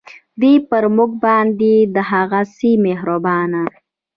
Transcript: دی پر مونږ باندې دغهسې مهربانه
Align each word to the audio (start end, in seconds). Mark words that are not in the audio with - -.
دی 0.41 0.53
پر 0.69 0.83
مونږ 0.95 1.11
باندې 1.23 1.73
دغهسې 1.95 2.71
مهربانه 2.85 3.61